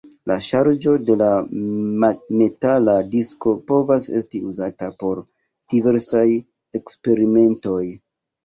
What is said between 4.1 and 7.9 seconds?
esti uzata por diversaj eksperimentoj.